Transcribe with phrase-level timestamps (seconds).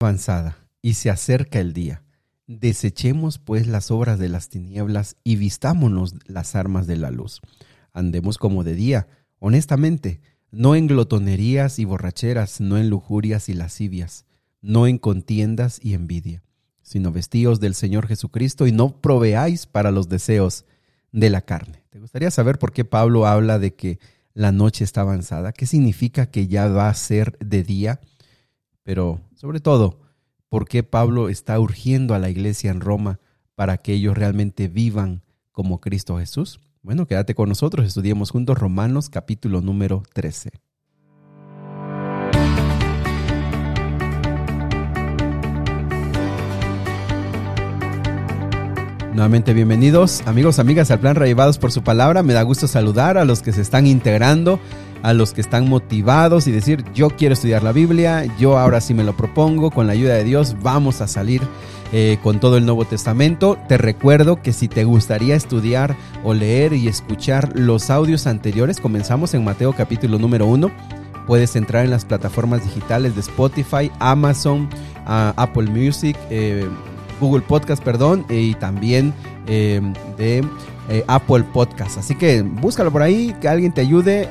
[0.00, 2.02] avanzada y se acerca el día.
[2.46, 7.40] Desechemos pues las obras de las tinieblas y vistámonos las armas de la luz.
[7.92, 9.08] Andemos como de día,
[9.38, 14.24] honestamente, no en glotonerías y borracheras, no en lujurias y lascivias,
[14.62, 16.42] no en contiendas y envidia,
[16.82, 20.64] sino vestíos del Señor Jesucristo y no proveáis para los deseos
[21.12, 21.84] de la carne.
[21.90, 23.98] ¿Te gustaría saber por qué Pablo habla de que
[24.32, 25.52] la noche está avanzada?
[25.52, 28.00] ¿Qué significa que ya va a ser de día?
[28.82, 29.98] Pero sobre todo,
[30.50, 33.20] ¿por qué Pablo está urgiendo a la iglesia en Roma
[33.54, 36.60] para que ellos realmente vivan como Cristo Jesús?
[36.82, 40.50] Bueno, quédate con nosotros, estudiemos juntos Romanos capítulo número 13.
[49.14, 52.22] Nuevamente bienvenidos amigos, amigas al plan Revivados por su palabra.
[52.22, 54.60] Me da gusto saludar a los que se están integrando,
[55.02, 58.94] a los que están motivados y decir yo quiero estudiar la Biblia, yo ahora sí
[58.94, 61.42] me lo propongo, con la ayuda de Dios vamos a salir
[61.92, 63.58] eh, con todo el Nuevo Testamento.
[63.68, 69.34] Te recuerdo que si te gustaría estudiar o leer y escuchar los audios anteriores, comenzamos
[69.34, 70.70] en Mateo capítulo número 1.
[71.26, 74.68] Puedes entrar en las plataformas digitales de Spotify, Amazon,
[75.04, 76.68] Apple Music, eh,
[77.20, 79.12] Google Podcast, perdón, y también
[79.48, 79.80] eh,
[80.16, 80.44] de
[81.08, 81.98] Apple Podcast.
[81.98, 84.28] Así que búscalo por ahí, que alguien te ayude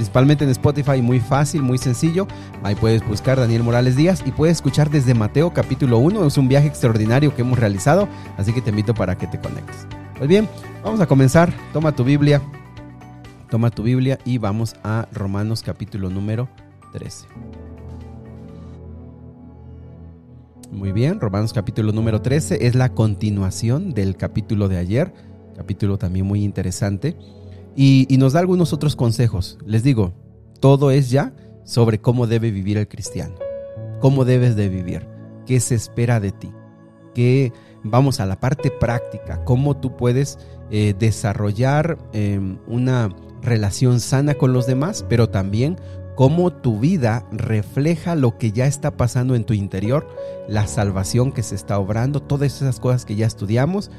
[0.00, 2.26] principalmente en Spotify, muy fácil, muy sencillo.
[2.62, 6.26] Ahí puedes buscar Daniel Morales Díaz y puedes escuchar desde Mateo capítulo 1.
[6.26, 9.86] Es un viaje extraordinario que hemos realizado, así que te invito para que te conectes.
[10.16, 10.48] Pues bien,
[10.82, 11.52] vamos a comenzar.
[11.74, 12.40] Toma tu Biblia,
[13.50, 16.48] toma tu Biblia y vamos a Romanos capítulo número
[16.94, 17.26] 13.
[20.72, 25.12] Muy bien, Romanos capítulo número 13 es la continuación del capítulo de ayer,
[25.54, 27.18] capítulo también muy interesante.
[27.76, 29.58] Y, nos da algunos otros consejos.
[29.64, 30.12] Les digo,
[30.60, 33.34] todo es ya sobre cómo debe vivir el cristiano,
[34.00, 35.06] cómo debes de vivir,
[35.46, 36.52] qué se espera de ti,
[37.14, 40.38] qué vamos a la parte práctica, cómo tú puedes
[40.70, 45.76] eh, desarrollar em, una relación sana con los demás, pero también
[46.20, 50.06] cómo tu vida refleja lo que ya está pasando en tu interior,
[50.48, 53.90] la salvación que se está obrando, todas esas cosas que ya estudiamos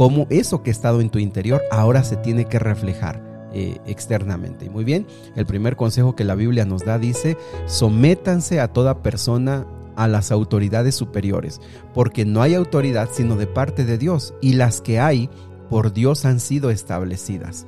[0.00, 3.28] cómo eso que ha estado en tu interior ahora se tiene que reflejar.
[3.52, 4.70] Eh, externamente.
[4.70, 5.06] Muy bien,
[5.36, 9.66] el primer consejo que la Biblia nos da dice, sométanse a toda persona
[9.96, 11.60] a las autoridades superiores,
[11.92, 15.28] porque no hay autoridad sino de parte de Dios, y las que hay
[15.68, 17.66] por Dios han sido establecidas.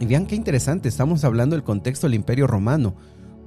[0.00, 2.94] Y vean qué interesante, estamos hablando del contexto del imperio romano.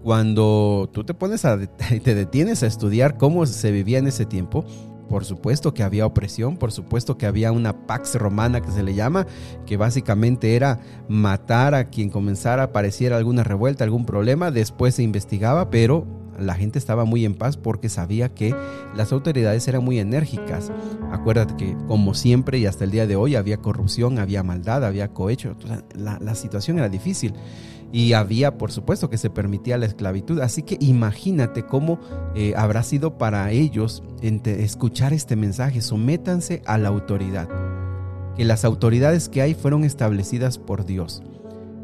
[0.01, 1.59] Cuando tú te pones a,
[2.03, 4.65] te detienes a estudiar cómo se vivía en ese tiempo,
[5.09, 8.93] por supuesto que había opresión, por supuesto que había una pax romana que se le
[8.93, 9.25] llama,
[9.65, 15.03] que básicamente era matar a quien comenzara a apareciera alguna revuelta, algún problema, después se
[15.03, 16.05] investigaba, pero
[16.37, 18.53] la gente estaba muy en paz porque sabía que
[18.93, 20.71] las autoridades eran muy enérgicas.
[21.11, 25.13] Acuérdate que como siempre y hasta el día de hoy había corrupción, había maldad, había
[25.13, 25.55] cohecho,
[25.95, 27.33] la, la situación era difícil
[27.91, 30.39] y había, por supuesto, que se permitía la esclavitud.
[30.41, 31.99] Así que imagínate cómo
[32.35, 35.81] eh, habrá sido para ellos escuchar este mensaje.
[35.81, 37.47] Sométanse a la autoridad.
[38.35, 41.23] Que las autoridades que hay fueron establecidas por Dios.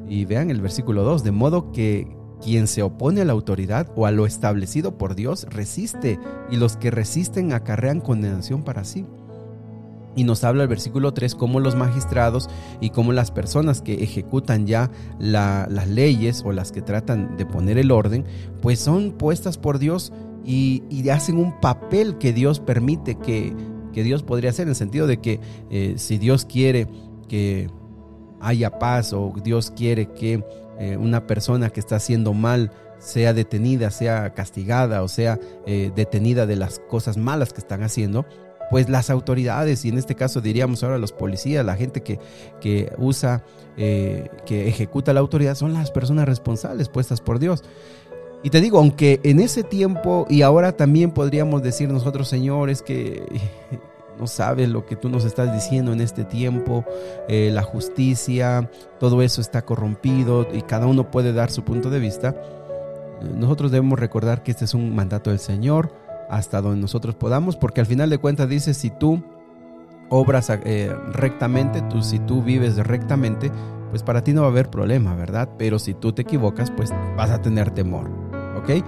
[0.07, 2.07] Y vean el versículo 2, de modo que
[2.41, 6.19] quien se opone a la autoridad o a lo establecido por Dios resiste,
[6.49, 9.05] y los que resisten acarrean condenación para sí.
[10.15, 12.49] Y nos habla el versículo 3 cómo los magistrados
[12.81, 17.77] y cómo las personas que ejecutan ya las leyes o las que tratan de poner
[17.77, 18.25] el orden,
[18.61, 20.11] pues son puestas por Dios
[20.43, 23.53] y, hacen un papel que Dios permite que,
[23.93, 25.39] Dios podría hacer, en el sentido de que
[25.69, 26.87] eh, si Dios quiere
[27.27, 27.69] que
[28.39, 30.43] haya paz o Dios quiere que
[30.79, 36.45] eh, una persona que está haciendo mal sea detenida, sea castigada o sea eh, detenida
[36.45, 38.25] de las cosas malas que están haciendo,
[38.71, 42.19] pues las autoridades, y en este caso diríamos ahora los policías, la gente que,
[42.61, 43.43] que usa,
[43.75, 47.63] eh, que ejecuta la autoridad, son las personas responsables puestas por Dios.
[48.43, 53.23] Y te digo, aunque en ese tiempo y ahora también podríamos decir nosotros, señores, que
[54.17, 56.85] no sabes lo que tú nos estás diciendo en este tiempo,
[57.27, 58.71] eh, la justicia,
[59.01, 62.35] todo eso está corrompido y cada uno puede dar su punto de vista.
[63.35, 65.93] Nosotros debemos recordar que este es un mandato del Señor,
[66.31, 69.21] hasta donde nosotros podamos, porque al final de cuentas dice, si tú
[70.07, 73.51] obras eh, rectamente, tú, si tú vives rectamente,
[73.89, 75.49] pues para ti no va a haber problema, ¿verdad?
[75.57, 78.09] Pero si tú te equivocas, pues vas a tener temor,
[78.57, 78.83] ¿ok?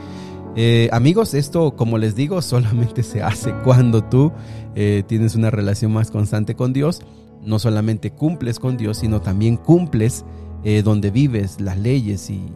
[0.55, 4.31] Eh, amigos, esto, como les digo, solamente se hace cuando tú
[4.73, 7.01] eh, tienes una relación más constante con Dios.
[7.41, 10.23] No solamente cumples con Dios, sino también cumples
[10.85, 12.53] donde vives las leyes y,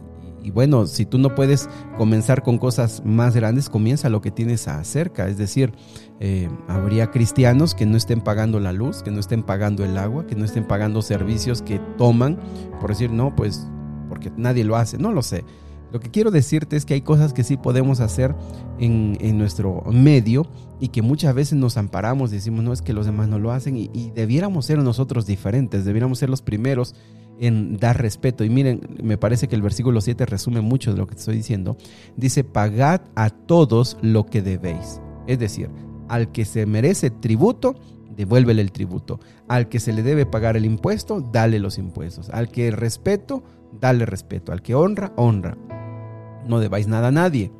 [0.48, 1.68] y, bueno, si tú no puedes
[1.98, 5.28] comenzar con cosas más grandes, comienza lo que tienes cerca.
[5.28, 5.74] Es decir,
[6.20, 10.26] eh, habría cristianos que no estén pagando la luz, que no estén pagando el agua,
[10.26, 12.38] que no estén pagando servicios que toman,
[12.80, 13.66] por decir, no, pues
[14.08, 15.44] porque nadie lo hace, no lo sé.
[15.92, 18.34] Lo que quiero decirte es que hay cosas que sí podemos hacer
[18.78, 20.46] en, nuestro medio
[20.80, 23.76] y que muchas veces nos amparamos, decimos, no es que los demás no lo hacen
[23.76, 26.94] y debiéramos ser nosotros diferentes, debiéramos ser los primeros
[27.40, 28.44] en dar respeto.
[28.44, 31.76] Y miren, me parece que el versículo 7 resume mucho de lo que estoy diciendo.
[32.16, 35.00] Dice, pagad a todos lo que debéis.
[35.26, 35.70] Es decir,
[36.08, 37.74] al que se merece tributo,
[38.16, 39.20] devuélvele el tributo.
[39.46, 42.30] Al que se le debe pagar el impuesto, dale los impuestos.
[42.30, 43.42] Al que respeto,
[43.80, 44.52] dale respeto.
[44.52, 45.56] Al que honra, honra
[46.48, 47.52] no debáis nada a nadie.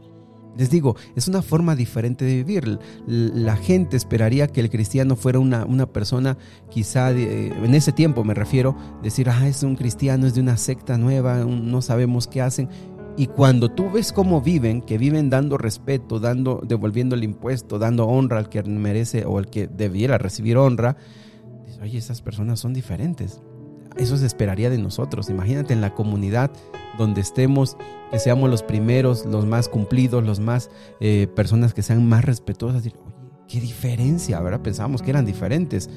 [0.57, 2.79] Les digo, es una forma diferente de vivir.
[3.07, 6.37] La gente esperaría que el cristiano fuera una, una persona,
[6.71, 10.99] quizá en ese tiempo me refiero, decir, ah, es un cristiano, es de una secta
[10.99, 12.69] nueva, no sabemos qué hacen.
[13.17, 18.07] Y cuando tú ves cómo viven, que viven dando respeto, dando, devolviendo el impuesto, dando
[18.07, 20.97] honra al que merece o al que debiera recibir honra,
[21.67, 23.41] dices, oye, esas personas son diferentes.
[23.97, 25.31] Eso se esperaría de nosotros.
[25.31, 26.53] Imagínate en la comunidad
[26.99, 27.77] donde estemos,
[28.11, 32.83] que seamos los primeros, los más cumplidos, los más eh, personas que sean más respetuosas.
[32.83, 32.93] Oye,
[33.49, 34.61] qué diferencia, ¿verdad?
[34.61, 35.89] Pensábamos que eran diferentes.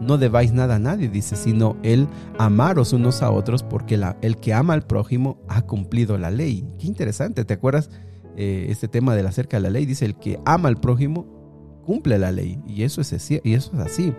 [0.00, 2.06] No debáis nada a nadie, dice, sino el
[2.38, 6.66] amaros unos a otros, porque el que ama al prójimo ha cumplido la ley.
[6.78, 7.90] Qué interesante, ¿te acuerdas?
[8.36, 11.80] Eh, este tema de la cerca de la ley dice, el que ama al prójimo
[11.84, 12.60] cumple la ley.
[12.66, 14.12] Y eso es, y eso es así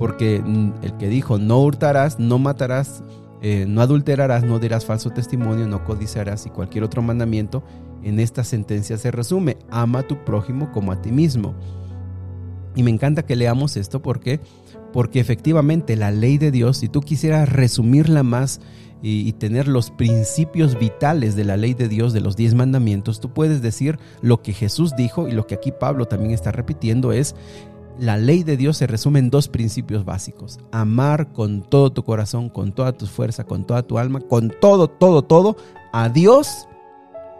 [0.00, 3.04] porque mm, el que dijo no hurtarás, no matarás,
[3.42, 7.62] eh, no adulterarás, no dirás falso testimonio, no codiciarás y cualquier otro mandamiento,
[8.02, 11.54] en esta sentencia se resume, ama a tu prójimo como a ti mismo.
[12.74, 14.40] Y me encanta que leamos esto porque
[14.92, 18.60] porque efectivamente la ley de Dios, si tú quisieras resumirla más
[19.02, 23.20] y, y, tener los principios vitales de la ley de Dios, de los diez mandamientos,
[23.20, 27.12] tú puedes decir lo que Jesús dijo y lo que aquí Pablo también está repitiendo
[27.12, 27.34] es
[28.00, 30.58] la ley de Dios se resume en dos principios básicos.
[30.72, 34.88] Amar con todo tu corazón, con toda tu fuerza, con toda tu alma, con todo,
[34.88, 35.56] todo, todo,
[35.92, 36.66] a Dios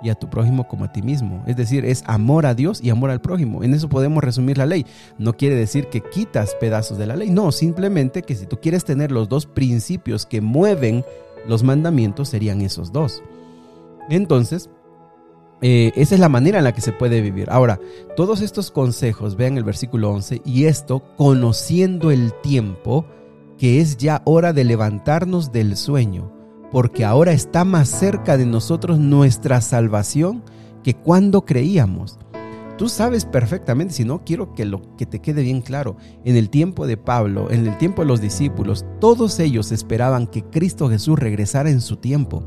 [0.02, 1.42] y a tu prójimo como a ti mismo.
[1.46, 3.64] Es decir, es amor a Dios y amor al prójimo.
[3.64, 4.86] En eso podemos resumir la ley.
[5.18, 7.30] No quiere decir que quitas pedazos de la ley.
[7.30, 11.04] No, simplemente que si tú quieres tener los dos principios que mueven
[11.48, 13.22] los mandamientos, serían esos dos.
[14.10, 14.68] Entonces,
[15.62, 17.48] eh, esa es la manera en la que se puede vivir.
[17.50, 17.78] Ahora,
[18.16, 23.04] todos estos consejos, vean el versículo 11, y esto conociendo el tiempo,
[23.58, 26.32] que es ya hora de levantarnos del sueño,
[26.72, 30.42] porque ahora está más cerca de nosotros nuestra salvación
[30.82, 32.18] que cuando creíamos.
[32.78, 36.48] Tú sabes perfectamente, si no quiero que lo que te quede bien claro, en el
[36.48, 41.18] tiempo de Pablo, en el tiempo de los discípulos, todos ellos esperaban que Cristo Jesús
[41.18, 42.42] regresara en su tiempo.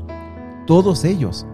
[0.66, 1.46] Todos ellos.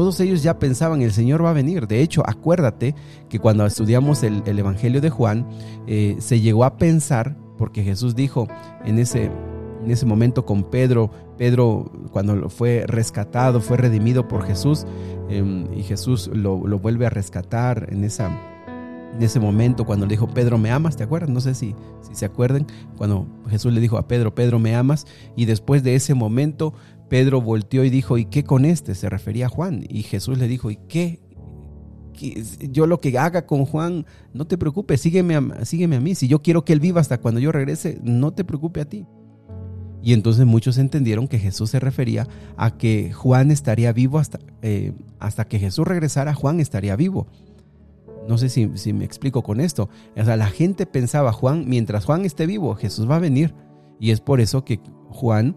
[0.00, 1.86] Todos ellos ya pensaban, el Señor va a venir.
[1.86, 2.94] De hecho, acuérdate
[3.28, 5.46] que cuando estudiamos el, Evangelio de Juan,
[5.86, 8.48] eh, se llegó a pensar, porque Jesús dijo
[8.86, 9.24] en ese,
[9.84, 14.86] en ese momento con Pedro, Pedro cuando fue rescatado, fue redimido por Jesús,
[15.28, 18.28] em, y Jesús lo, vuelve a rescatar en esa,
[19.14, 20.96] en ese momento cuando le dijo, Pedro, ¿me amas?
[20.96, 21.28] ¿Te acuerdas?
[21.28, 25.06] No sé si, si se acuerdan, cuando Jesús le dijo a Pedro, Pedro, ¿me amas?
[25.36, 26.72] Y después de ese momento,
[27.10, 28.94] Pedro volteó y dijo, ¿y qué con este?
[28.94, 29.84] Se refería a Juan.
[29.88, 31.18] Y Jesús le dijo, ¿y qué?
[32.70, 36.14] Yo lo que haga con Juan, no te preocupes, sígueme a, a mí.
[36.14, 39.06] Si yo quiero que él viva hasta cuando yo regrese, no te preocupe a ti.
[40.02, 44.92] Y entonces muchos entendieron que Jesús se refería a que Juan estaría vivo hasta, eh,
[45.18, 47.26] hasta que Jesús regresara, Juan estaría vivo.
[48.28, 49.88] No sé si, si, me explico con esto.
[50.16, 53.52] O sea, la gente pensaba, Juan, mientras Juan esté vivo, Jesús va a venir.
[53.98, 55.56] Y es por eso que Juan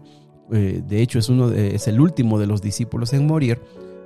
[0.52, 3.60] eh, de hecho es, uno es el último de los discípulos en morir,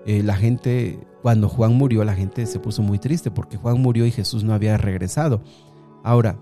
[0.08, 4.06] eh, la gente, cuando Juan murió, la gente se puso muy triste porque Juan murió
[4.06, 5.42] y Jesús no había regresado.
[6.02, 6.38] Ahora,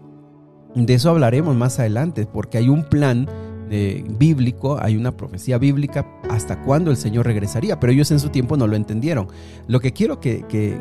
[0.75, 3.27] de eso hablaremos más adelante, porque hay un plan
[3.69, 8.29] eh, bíblico, hay una profecía bíblica hasta cuándo el Señor regresaría, pero ellos en su
[8.29, 9.27] tiempo no lo entendieron.
[9.67, 10.79] Lo que quiero que,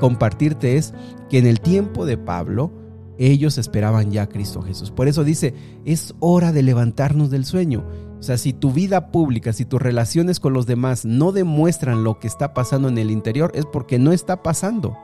[0.00, 0.92] compartirte es
[1.30, 2.72] que en el tiempo de Pablo,
[3.16, 4.90] ellos esperaban ya a Cristo Jesús.
[4.90, 5.54] Por eso dice,
[5.84, 7.84] es hora de levantarnos del sueño.
[8.24, 12.18] O sea, si tu vida pública, si tus relaciones con los demás no demuestran lo
[12.18, 14.96] que está pasando en el interior, es porque no está pasando.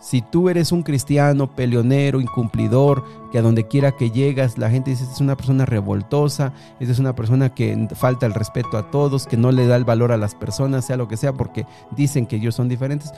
[0.00, 4.90] Si tú eres un cristiano, peleonero, incumplidor, que a donde quiera que llegas, la gente
[4.90, 9.38] dice, es una persona revoltosa, es una persona que falta el respeto a todos, que
[9.38, 11.64] no le da el valor a las personas, sea lo que sea, porque
[11.96, 13.12] dicen que ellos son diferentes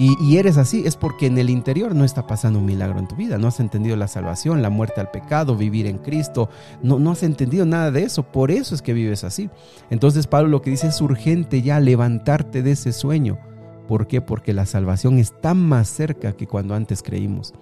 [0.00, 3.16] y, eres así, es porque en el interior no está pasando un milagro en tu
[3.16, 3.36] vida.
[3.36, 6.48] No has entendido la salvación, la muerte al pecado, vivir en Cristo.
[6.84, 8.22] No, no has entendido nada de eso.
[8.22, 9.50] Por eso es que vives así.
[9.90, 13.40] Entonces Pablo lo que dice es urgente ya levantarte de ese sueño.
[13.88, 14.20] ¿Por qué?
[14.20, 17.52] Porque la salvación está más cerca que cuando antes creímos.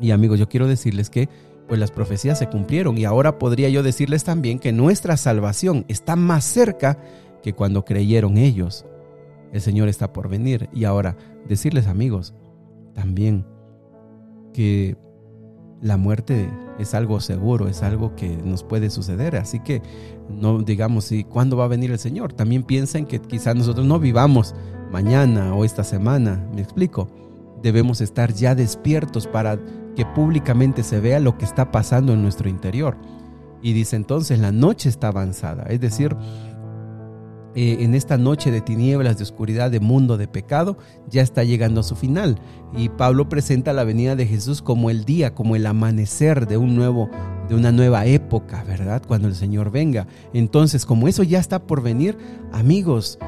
[0.00, 1.28] Y amigos, yo quiero decirles que
[1.66, 6.14] pues las profecías se cumplieron y ahora podría yo decirles también que nuestra salvación está
[6.14, 6.98] más cerca
[7.42, 8.86] que cuando creyeron ellos
[9.56, 10.68] el Señor está por venir.
[10.72, 11.16] Y ahora,
[11.48, 12.34] decirles amigos,
[12.94, 13.46] también
[14.52, 14.96] que
[15.80, 19.36] la muerte es algo seguro, es algo que nos puede suceder.
[19.36, 19.82] Así que
[20.28, 22.32] no digamos, si cuándo va a venir el Señor?
[22.32, 24.54] También piensen que quizás nosotros no vivamos
[24.90, 26.46] mañana o esta semana.
[26.54, 27.08] ¿Me explico?
[27.62, 29.58] Debemos estar ya despiertos para
[29.94, 32.98] que públicamente se vea lo que está pasando en nuestro interior.
[33.62, 35.64] Y dice entonces, la noche está avanzada.
[35.64, 36.14] Es decir,
[37.56, 40.76] eh, en esta noche de tinieblas, de oscuridad, de mundo, de pecado,
[41.08, 42.38] ya está llegando a su final.
[42.76, 46.76] Y Pablo presenta la venida de Jesús como el día, como el amanecer de un
[46.76, 47.10] nuevo
[47.48, 49.02] de una nueva época, ¿verdad?
[49.06, 50.06] Cuando el Señor venga.
[50.34, 52.18] Entonces, como eso ya está por venir,
[52.52, 53.18] amigos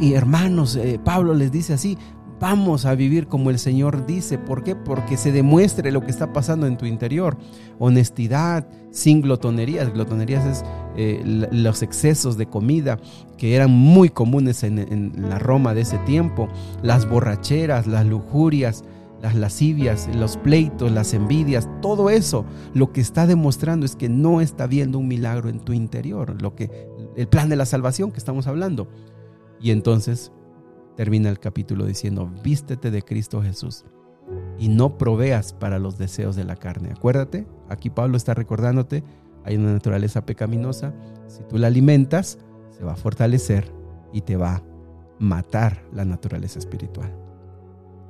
[0.00, 1.98] y hermanos, eh, Pablo les dice así,
[2.40, 4.38] Vamos a vivir como el Señor dice.
[4.38, 4.76] ¿Por qué?
[4.76, 7.36] Porque se demuestre lo que está pasando en tu interior.
[7.78, 9.92] Honestidad, sin glotonerías.
[9.92, 10.64] Glotonerías es
[10.96, 12.98] eh, los excesos de comida
[13.36, 16.48] que eran muy comunes en, en la Roma de ese tiempo.
[16.82, 18.84] Las borracheras, las lujurias,
[19.20, 24.40] las lascivias, los pleitos, las envidias, todo eso lo que está demostrando es que no
[24.40, 28.18] está viendo un milagro en tu interior, lo que el plan de la salvación que
[28.18, 28.88] estamos hablando.
[29.60, 30.30] Y entonces
[30.98, 33.84] termina el capítulo diciendo, vístete de Cristo Jesús
[34.58, 36.90] y no proveas para los deseos de la carne.
[36.90, 39.04] Acuérdate, aquí Pablo está recordándote,
[39.44, 40.92] hay una naturaleza pecaminosa,
[41.28, 42.38] si tú la alimentas,
[42.76, 43.72] se va a fortalecer
[44.12, 44.62] y te va a
[45.20, 47.14] matar la naturaleza espiritual.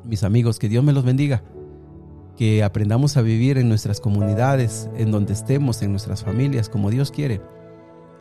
[0.06, 1.42] Mis amigos, que Dios me los bendiga,
[2.38, 7.10] que aprendamos a vivir en nuestras comunidades, en donde estemos, en nuestras familias, como Dios
[7.10, 7.42] quiere,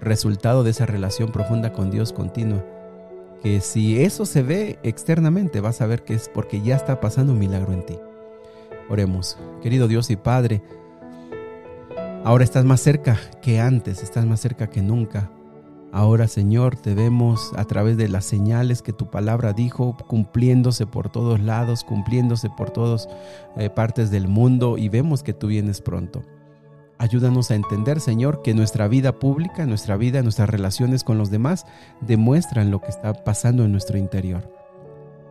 [0.01, 2.65] resultado de esa relación profunda con Dios continua
[3.61, 7.39] si eso se ve externamente, vas a ver que es porque ya está pasando un
[7.39, 7.97] milagro en ti.
[8.89, 10.61] Oremos, querido Dios y Padre,
[12.23, 15.29] ahora estás más cerca que antes, estás más cerca que nunca.
[15.91, 21.09] Ahora, Señor, te vemos a través de las señales que tu palabra dijo, cumpliéndose por
[21.09, 23.07] todos lados, cumpliéndose por todas
[23.55, 26.23] eh, partes del mundo y vemos que tú vienes pronto.
[26.99, 31.65] Ayúdanos a entender, Señor, que nuestra vida pública, nuestra vida, nuestras relaciones con los demás
[32.01, 34.51] demuestran lo que está pasando en nuestro interior.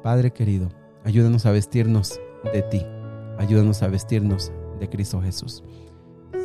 [0.05, 0.69] Padre querido,
[1.05, 2.21] ayúdanos a vestirnos
[2.53, 2.83] de ti.
[3.39, 5.65] Ayúdanos a vestirnos de Cristo Jesús.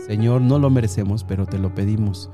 [0.07, 2.31] Señor, no lo merecemos, pero te lo pedimos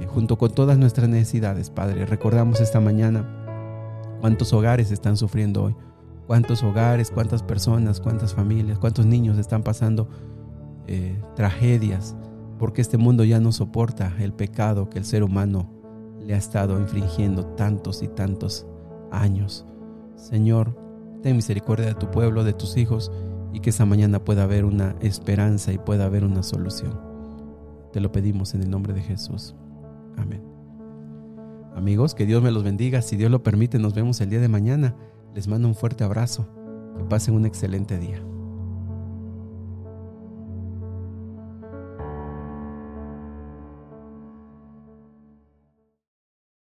[0.00, 2.04] eh, junto con todas nuestras necesidades, Padre.
[2.04, 3.24] Recordamos esta mañana
[4.20, 5.76] cuántos hogares están sufriendo hoy,
[6.26, 10.08] cuántos hogares, cuántas personas, cuántas familias, cuántos niños están pasando
[10.86, 12.16] eh, tragedias,
[12.58, 15.70] porque este mundo ya no soporta el pecado que el ser humano
[16.20, 18.66] le ha estado infringiendo tantos y tantos
[19.10, 19.66] años.
[20.16, 20.76] Señor,
[21.22, 23.10] ten misericordia de tu pueblo, de tus hijos,
[23.52, 27.00] y que esa mañana pueda haber una esperanza y pueda haber una solución.
[27.92, 29.54] Te lo pedimos en el nombre de Jesús.
[30.16, 30.42] Amén.
[31.76, 33.02] Amigos, que Dios me los bendiga.
[33.02, 34.96] Si Dios lo permite, nos vemos el día de mañana.
[35.34, 36.48] Les mando un fuerte abrazo.
[36.96, 38.24] Que pasen un excelente día.